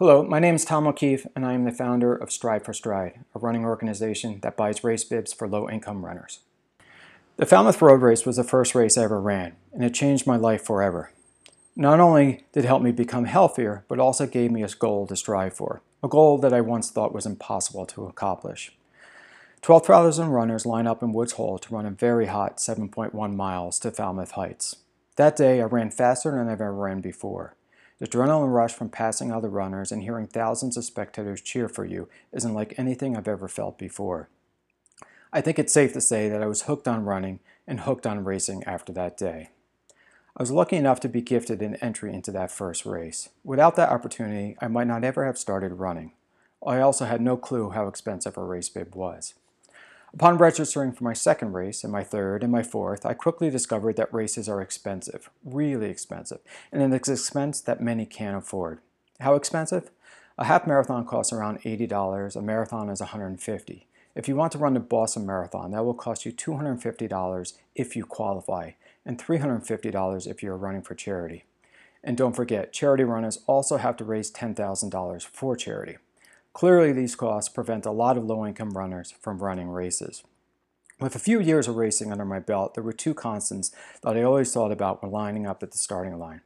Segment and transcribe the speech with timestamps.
[0.00, 3.20] Hello, my name is Tom O'Keefe, and I am the founder of Stride for Stride,
[3.32, 6.40] a running organization that buys race bibs for low-income runners.
[7.36, 10.34] The Falmouth Road Race was the first race I ever ran, and it changed my
[10.34, 11.12] life forever.
[11.76, 15.14] Not only did it help me become healthier, but also gave me a goal to
[15.14, 18.76] strive for, a goal that I once thought was impossible to accomplish.
[19.62, 23.92] 12,000 runners line up in Woods Hole to run a very hot 7.1 miles to
[23.92, 24.74] Falmouth Heights.
[25.14, 27.54] That day, I ran faster than I've ever ran before.
[27.98, 32.08] The adrenaline rush from passing other runners and hearing thousands of spectators cheer for you
[32.32, 34.28] isn't like anything I've ever felt before.
[35.32, 38.24] I think it's safe to say that I was hooked on running and hooked on
[38.24, 39.50] racing after that day.
[40.36, 43.28] I was lucky enough to be gifted an entry into that first race.
[43.44, 46.12] Without that opportunity, I might not ever have started running.
[46.66, 49.34] I also had no clue how expensive a race bib was.
[50.14, 53.96] Upon registering for my second race, and my third, and my fourth, I quickly discovered
[53.96, 56.38] that races are expensive, really expensive,
[56.70, 58.78] and an expense that many can't afford.
[59.18, 59.90] How expensive?
[60.38, 63.86] A half marathon costs around $80, a marathon is 150.
[64.14, 68.06] If you want to run the Boston Marathon, that will cost you $250 if you
[68.06, 68.70] qualify,
[69.04, 71.42] and $350 if you're running for charity.
[72.04, 75.96] And don't forget, charity runners also have to raise $10,000 for charity.
[76.54, 80.22] Clearly, these costs prevent a lot of low-income runners from running races.
[81.00, 84.22] With a few years of racing under my belt, there were two constants that I
[84.22, 86.42] always thought about when lining up at the starting line.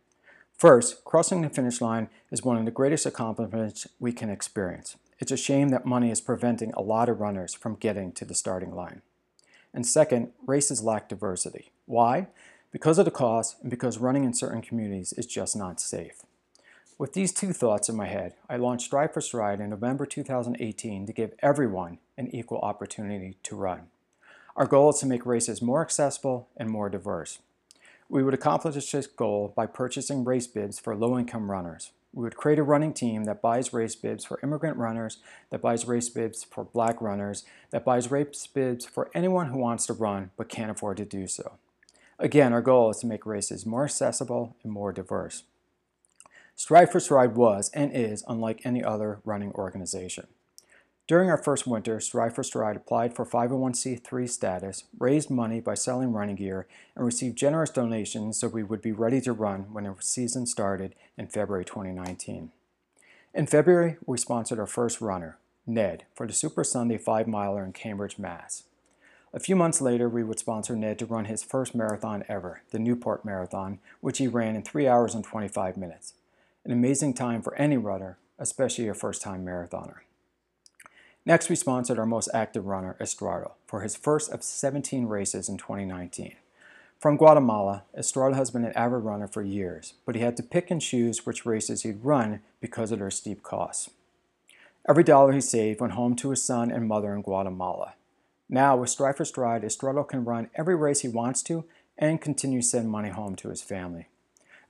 [0.57, 4.97] First, crossing the finish line is one of the greatest accomplishments we can experience.
[5.19, 8.35] It's a shame that money is preventing a lot of runners from getting to the
[8.35, 9.03] starting line.
[9.75, 11.71] And second, races lack diversity.
[11.85, 12.29] Why?
[12.73, 16.23] Because of the cost and because running in certain communities is just not safe.
[16.99, 21.07] With these two thoughts in my head, I launched Stride for Stride in November 2018
[21.07, 23.83] to give everyone an equal opportunity to run.
[24.57, 27.39] Our goal is to make races more accessible and more diverse.
[28.09, 31.93] We would accomplish this goal by purchasing race bibs for low-income runners.
[32.13, 35.19] We would create a running team that buys race bibs for immigrant runners,
[35.51, 39.87] that buys race bibs for black runners, that buys race bibs for anyone who wants
[39.87, 41.59] to run but can't afford to do so.
[42.19, 45.45] Again, our goal is to make races more accessible and more diverse.
[46.59, 50.27] Stride for Stride was and is unlike any other running organization.
[51.07, 56.13] During our first winter, Stride for Stride applied for 501c3 status, raised money by selling
[56.13, 59.95] running gear, and received generous donations so we would be ready to run when the
[60.01, 62.51] season started in February 2019.
[63.35, 67.73] In February, we sponsored our first runner, Ned, for the Super Sunday 5 miler in
[67.73, 68.65] Cambridge, Mass.
[69.33, 72.81] A few months later, we would sponsor Ned to run his first marathon ever, the
[72.81, 76.15] Newport Marathon, which he ran in 3 hours and 25 minutes
[76.69, 80.01] an amazing time for any runner, especially a first-time marathoner.
[81.25, 85.57] Next, we sponsored our most active runner, Estrado, for his first of 17 races in
[85.57, 86.35] 2019.
[86.99, 90.71] From Guatemala, Estrado has been an avid runner for years, but he had to pick
[90.71, 93.89] and choose which races he'd run because of their steep costs.
[94.87, 97.95] Every dollar he saved went home to his son and mother in Guatemala.
[98.47, 101.65] Now, with Stride for Stride, Estrado can run every race he wants to
[101.97, 104.09] and continue to send money home to his family.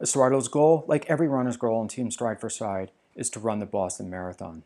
[0.00, 3.66] Estrado's goal, like every runner's goal in Team Stride for Stride, is to run the
[3.66, 4.62] Boston Marathon.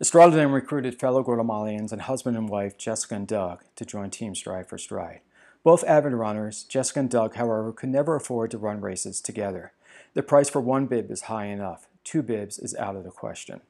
[0.00, 4.34] Estrado then recruited fellow Guatemalans and husband and wife Jessica and Doug to join Team
[4.34, 5.20] Stride for Stride.
[5.62, 9.72] Both avid runners, Jessica and Doug, however, could never afford to run races together.
[10.12, 11.86] The price for one bib is high enough.
[12.04, 13.60] Two bibs is out of the question.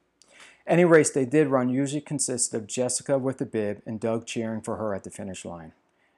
[0.67, 4.63] Any race they did run usually consisted of Jessica with the bib and Doug cheering
[4.63, 5.73] for her at the finish line.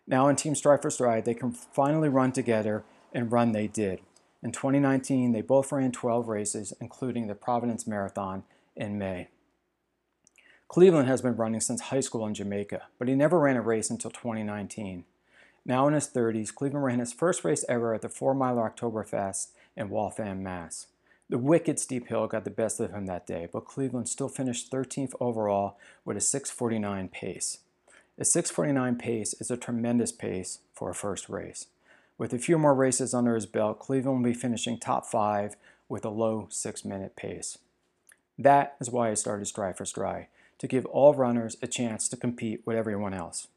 [0.07, 4.01] Now in Team Stride for Stride, they can finally run together, and run they did.
[4.45, 8.45] In 2019, they both ran 12 races, including the Providence Marathon
[8.77, 9.29] in May.
[10.69, 13.89] Cleveland has been running since high school in Jamaica, but he never ran a race
[13.89, 15.05] until 2019.
[15.65, 19.53] Now in his 30s, Cleveland ran his first race ever at the 4 Mile Oktoberfest
[19.79, 20.89] in Waltham, Mass.
[21.31, 24.71] The wicked steep hill got the best of him that day, but Cleveland still finished
[24.71, 27.61] 13th overall with a 649 pace.
[28.19, 31.69] A 649 pace is a tremendous pace for a first race.
[32.17, 35.57] With a few more races under his belt, Cleveland will be finishing top five
[35.89, 37.59] with a low six minute pace.
[38.39, 40.29] That is why I started Stride for Stride,
[40.59, 43.49] to give all runners a chance to compete with everyone else.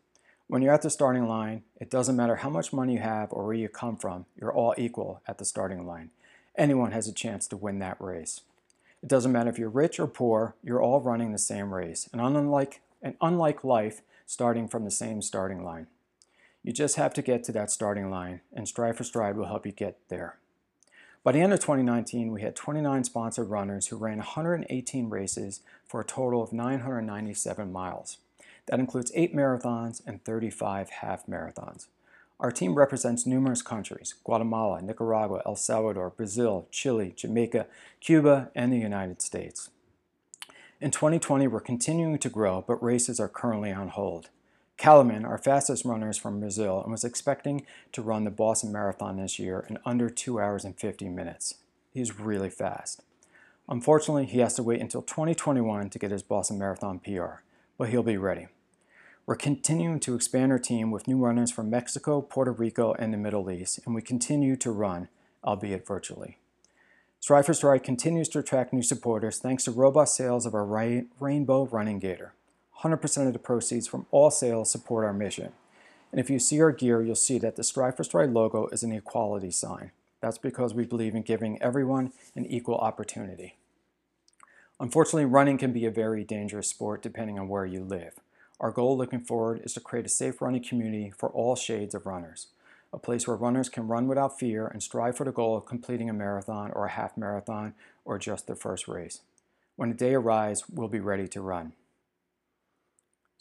[0.48, 3.45] When you're at the starting line, it doesn't matter how much money you have or
[3.45, 6.10] where you come from, you're all equal at the starting line.
[6.57, 8.42] Anyone has a chance to win that race.
[9.03, 12.21] It doesn't matter if you're rich or poor, you're all running the same race, and
[12.21, 15.88] unlike, and unlike life, starting from the same starting line.
[16.63, 19.65] You just have to get to that starting line, and Stride for Stride will help
[19.65, 20.38] you get there.
[21.24, 26.00] By the end of 2019, we had 29 sponsored runners who ran 118 races for
[26.00, 28.18] a total of 997 miles.
[28.68, 31.88] That includes 8 marathons and 35 half marathons.
[32.39, 37.65] Our team represents numerous countries, Guatemala, Nicaragua, El Salvador, Brazil, Chile, Jamaica,
[38.00, 39.69] Cuba, and the United States.
[40.80, 44.30] In 2020, we're continuing to grow, but races are currently on hold.
[44.77, 49.18] Kalaman, our fastest runner, is from Brazil and was expecting to run the Boston Marathon
[49.18, 51.56] this year in under 2 hours and 50 minutes.
[51.94, 53.01] He's really fast.
[53.68, 57.41] Unfortunately, he has to wait until 2021 to get his Boston Marathon PR,
[57.77, 58.47] but he'll be ready.
[59.25, 63.18] We're continuing to expand our team with new runners from Mexico, Puerto Rico, and the
[63.18, 65.09] Middle East, and we continue to run,
[65.44, 66.38] albeit virtually.
[67.19, 70.65] Stride for Stride continues to attract new supporters thanks to robust sales of our
[71.19, 72.33] Rainbow Running Gaiter.
[72.81, 75.51] 100% of the proceeds from all sales support our mission.
[76.12, 78.83] And if you see our gear, you'll see that the Stride for Stride logo is
[78.83, 79.91] an equality sign.
[80.21, 83.56] That's because we believe in giving everyone an equal opportunity.
[84.79, 88.13] Unfortunately, running can be a very dangerous sport depending on where you live.
[88.59, 92.06] Our goal looking forward is to create a safe running community for all shades of
[92.06, 92.47] runners,
[92.94, 96.09] a place where runners can run without fear and strive for the goal of completing
[96.09, 97.74] a marathon or a half marathon
[98.06, 99.21] or just their first race.
[99.75, 101.74] When the day arrives, we'll be ready to run.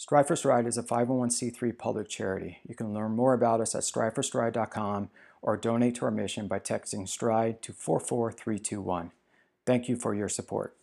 [0.07, 2.61] Stride for Stride is a 501c3 public charity.
[2.65, 5.11] You can learn more about us at strideforstride.com
[5.43, 9.11] or donate to our mission by texting STRIDE to 44321.
[9.65, 10.76] Thank you for your support.